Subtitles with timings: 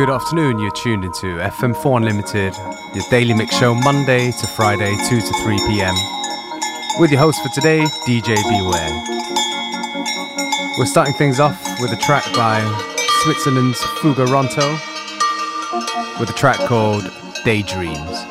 [0.00, 2.54] Good afternoon, you're tuned into FM4 Unlimited,
[2.94, 5.94] your daily mix show Monday to Friday, 2 to 3 pm.
[6.98, 9.02] With your host for today, DJ Beware.
[10.78, 12.62] We're starting things off with a track by
[13.24, 14.72] Switzerland's Fugaronto
[16.18, 17.04] with a track called
[17.44, 18.24] Daydreams.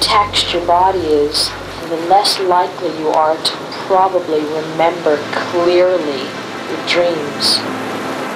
[0.00, 1.50] Taxed your body is,
[1.88, 3.52] the less likely you are to
[3.88, 5.16] probably remember
[5.48, 6.20] clearly
[6.68, 7.56] your dreams.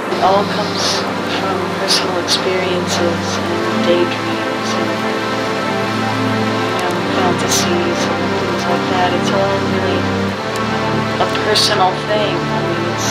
[0.09, 0.83] It all comes
[1.37, 4.93] from personal experiences and daydreams and
[6.65, 9.09] you know, fantasies and things like that.
[9.13, 12.33] It's all really um, a personal thing.
[12.33, 13.09] I mean, it's,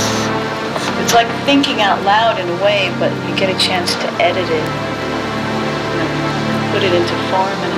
[0.74, 4.08] it's, it's like thinking out loud in a way, but you get a chance to
[4.18, 4.68] edit it,
[5.90, 6.10] you know,
[6.74, 7.71] put it into form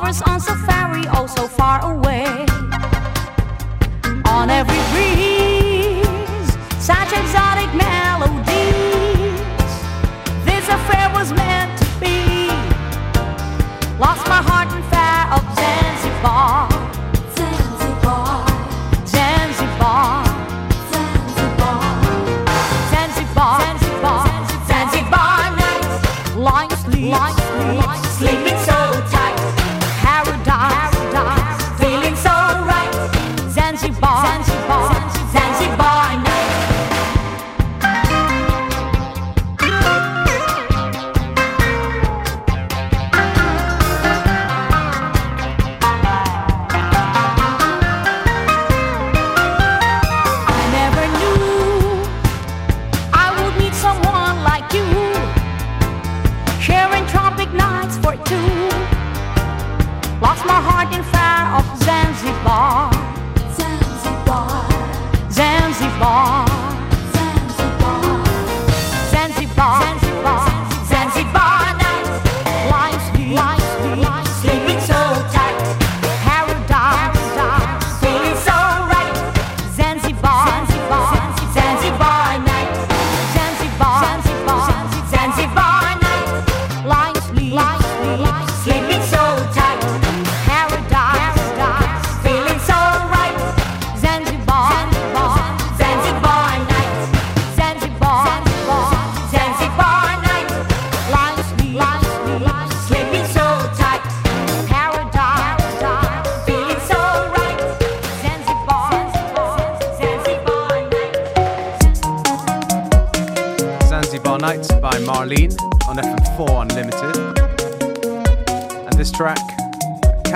[0.00, 2.09] lovers on safari, oh so far away.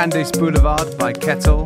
[0.04, 1.64] Candace Boulevard by Kettle.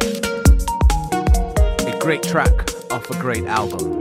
[1.10, 2.52] A great track
[2.88, 3.98] off a great album.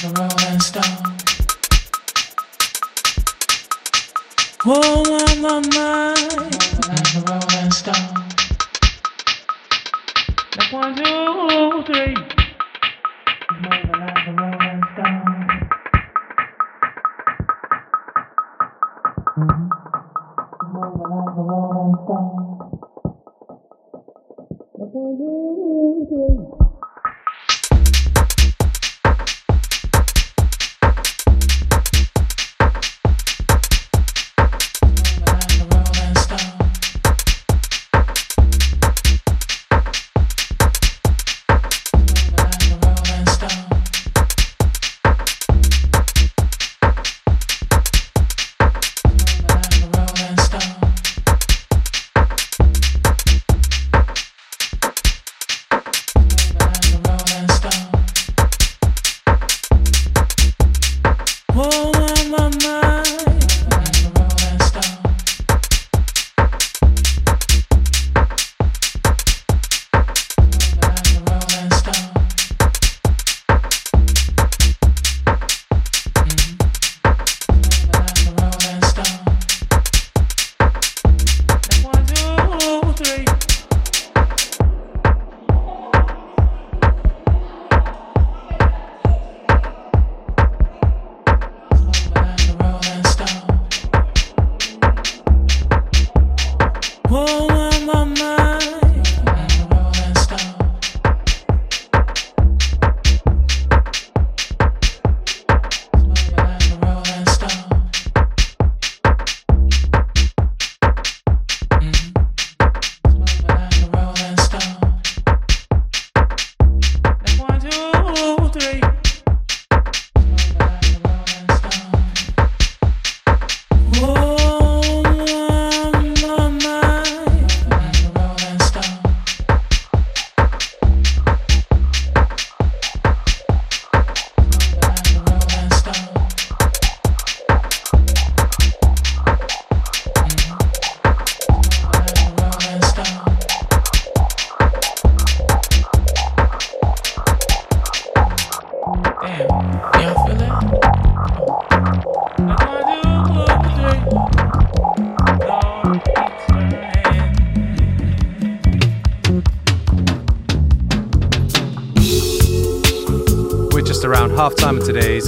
[0.00, 0.82] the Rolling stone,
[4.64, 6.14] Oh, my, my, my.
[6.88, 8.08] Like the Rolling stone.
[10.70, 12.39] One, two, three.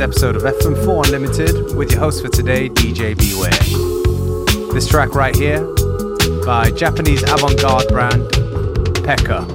[0.03, 4.73] Episode of FM4 Unlimited with your host for today, DJ Beware.
[4.73, 5.65] This track right here
[6.45, 8.23] by Japanese avant garde brand
[9.05, 9.47] Pekka.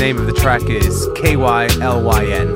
[0.00, 2.54] Name of the track is KYLYN.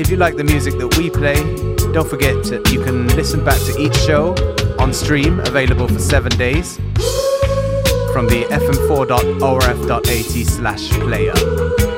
[0.00, 1.36] If you like the music that we play,
[1.92, 4.34] don't forget to, you can listen back to each show
[4.80, 6.76] on stream, available for seven days
[8.12, 11.95] from the fm4.orf.at slash player.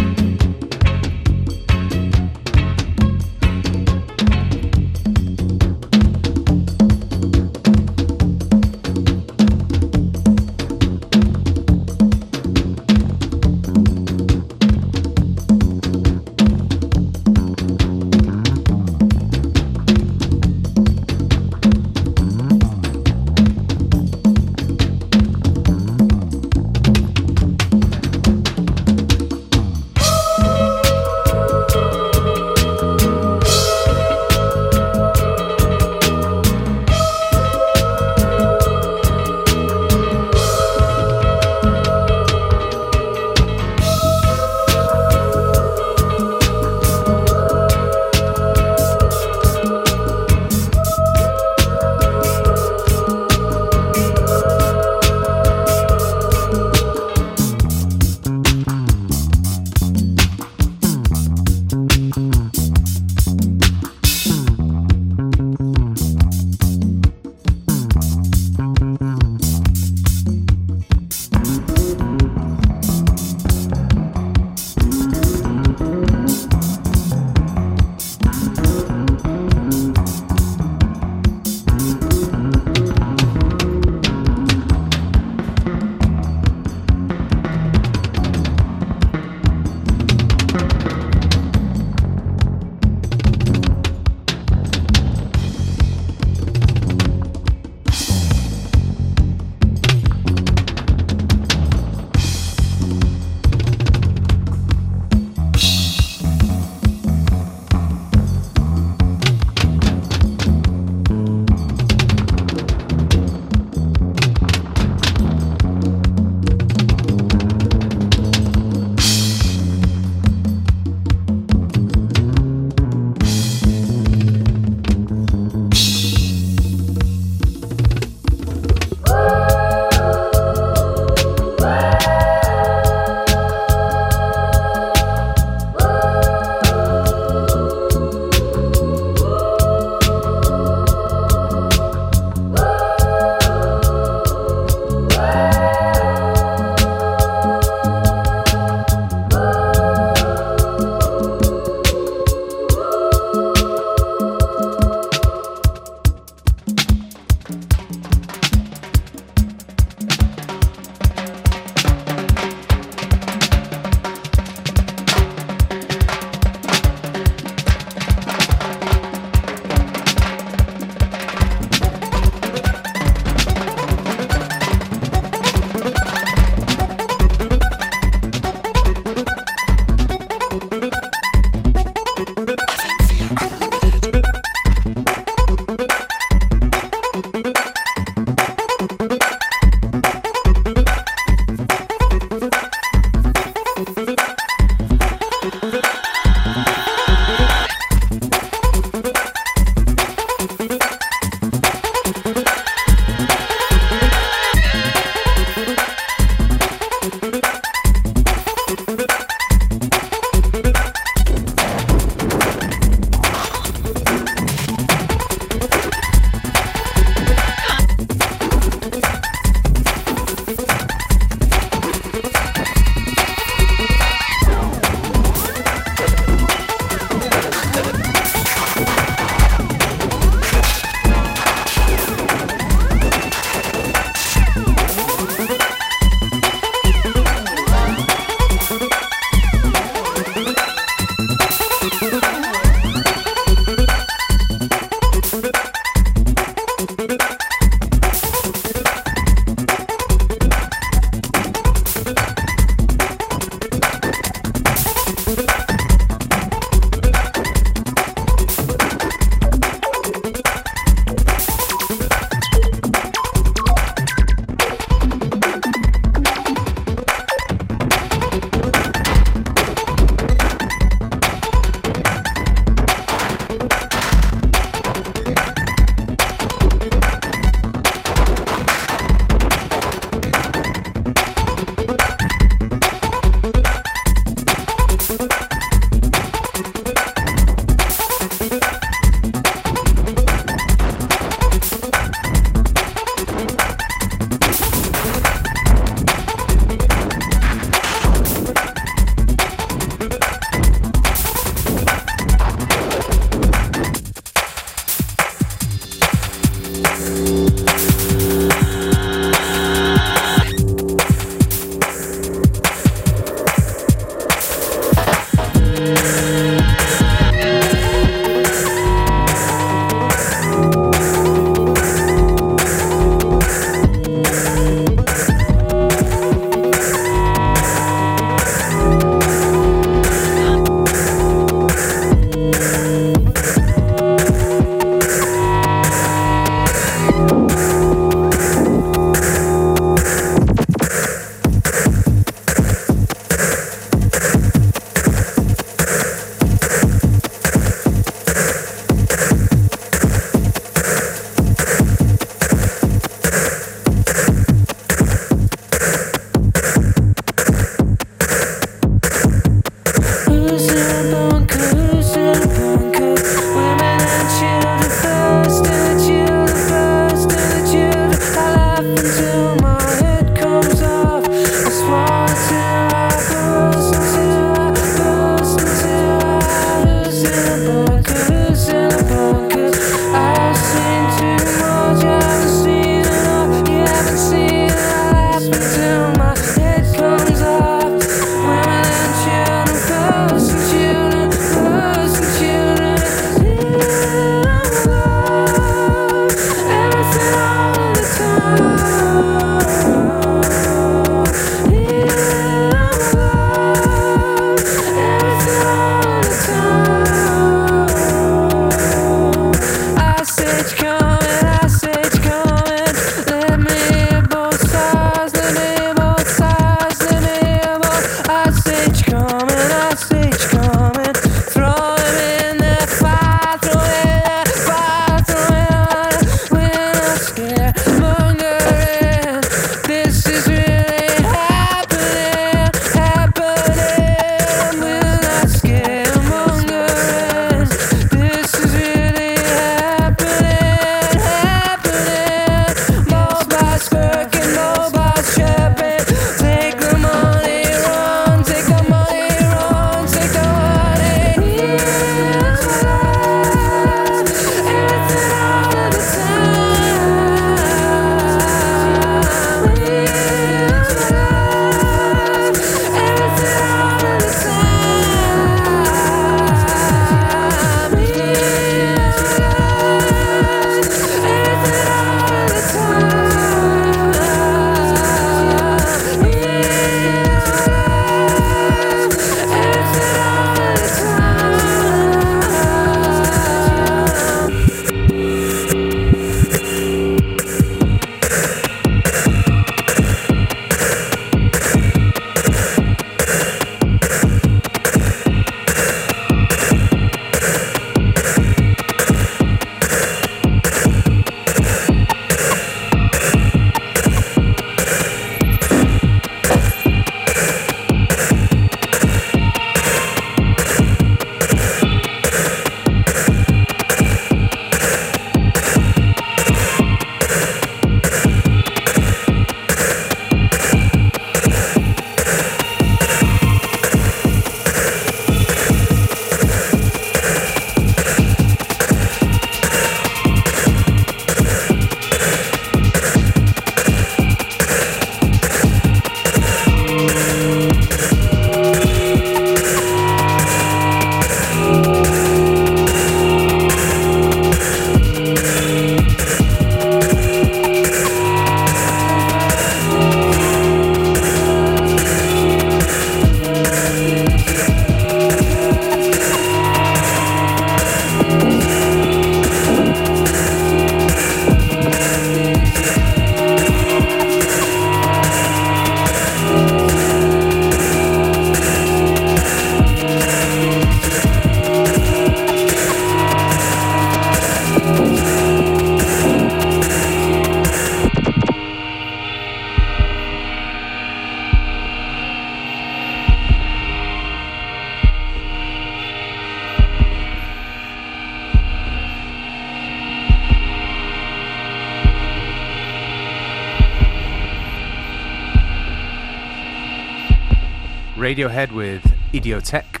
[598.34, 599.00] Radiohead with
[599.32, 600.00] Idioteque,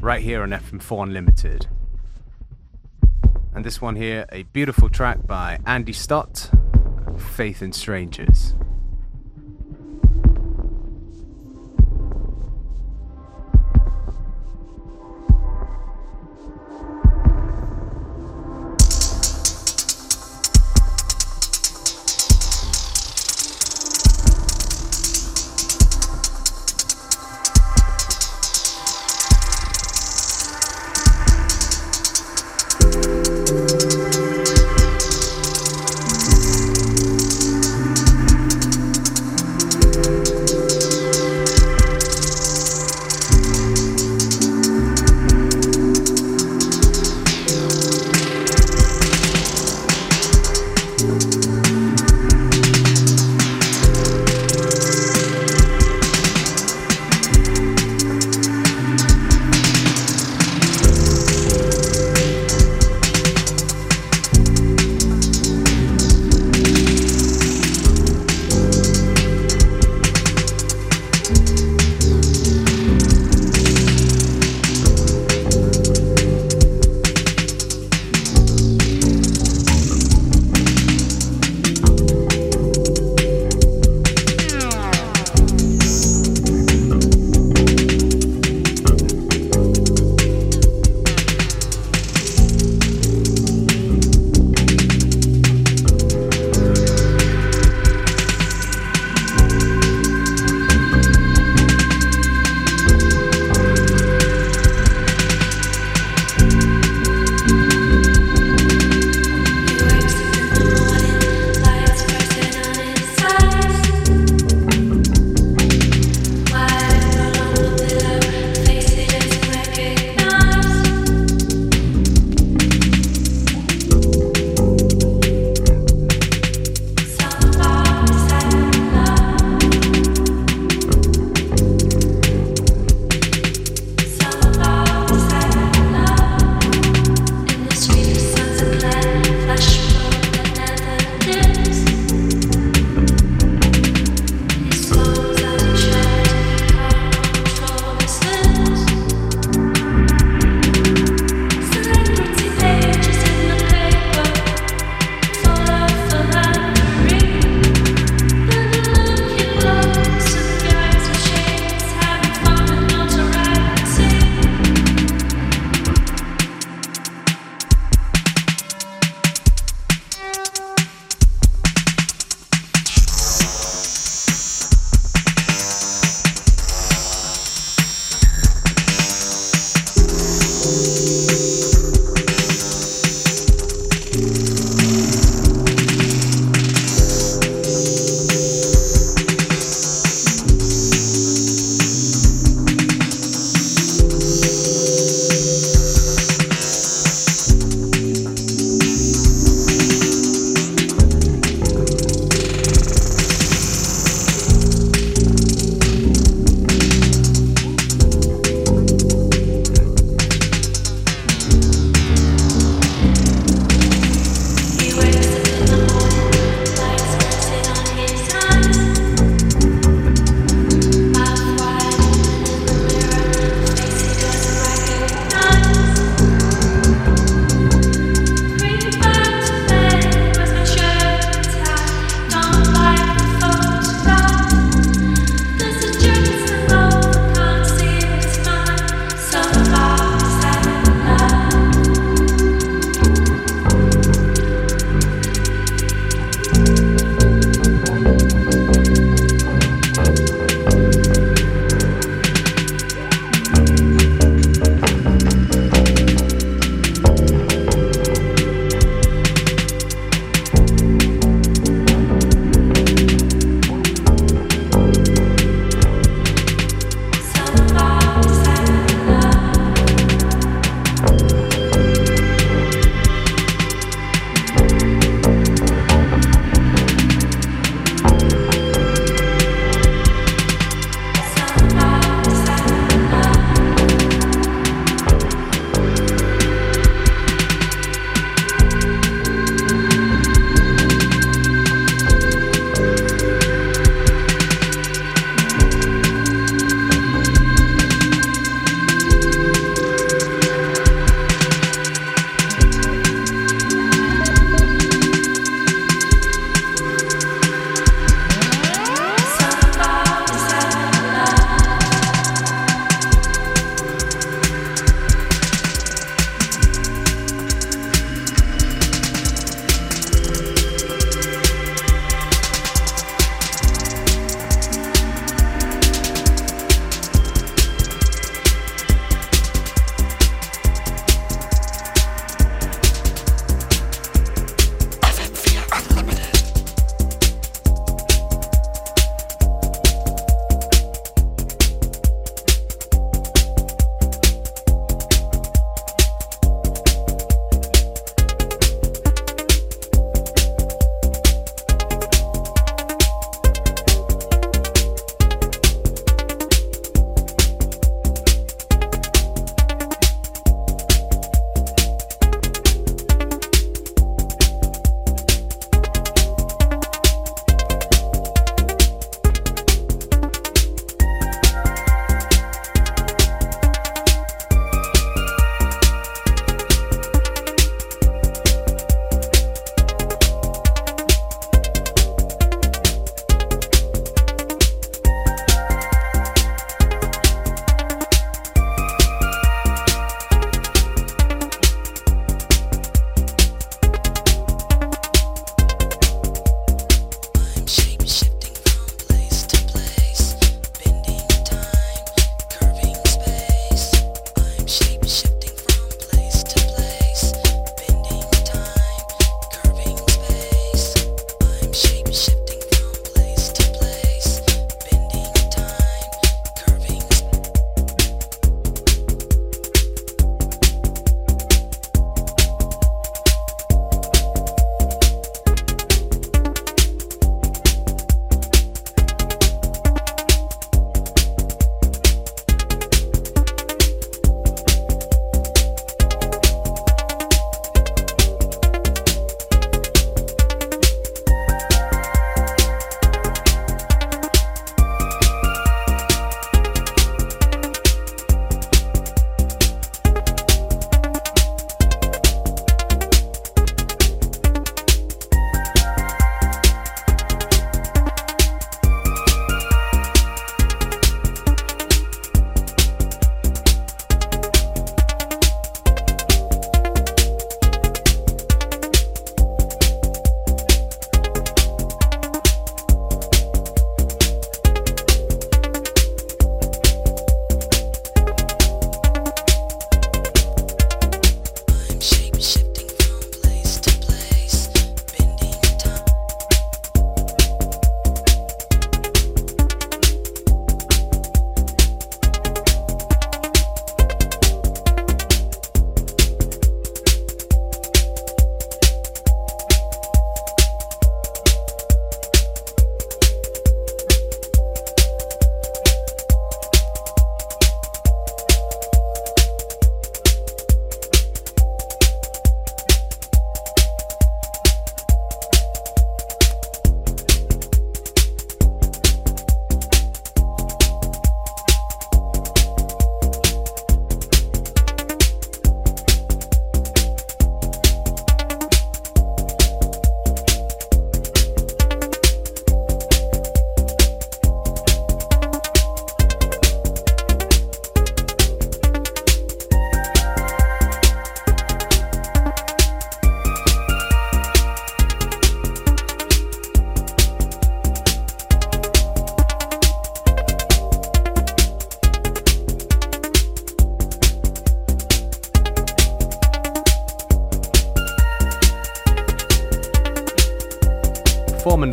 [0.00, 1.68] right here on FM4 Unlimited.
[3.54, 6.50] And this one here, a beautiful track by Andy Stott,
[7.16, 8.56] Faith in Strangers.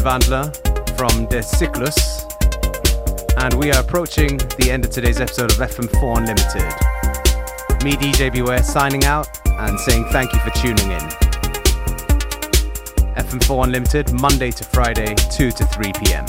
[0.03, 0.51] Vandler
[0.97, 2.25] from De Cyclus,
[3.37, 7.83] and we are approaching the end of today's episode of FM4 Unlimited.
[7.85, 11.07] Me, DJ Beware, signing out and saying thank you for tuning in.
[13.15, 16.25] FM4 Unlimited, Monday to Friday, 2 to 3 p.m.